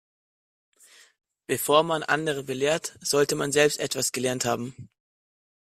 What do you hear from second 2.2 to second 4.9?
belehrt, sollte man selbst etwas gelernt haben.